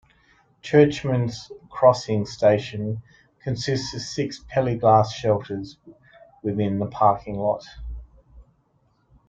[0.63, 3.03] Churchmans Crossing station
[3.43, 5.77] consists of six plexiglass shelters
[6.41, 7.63] within the parking lot.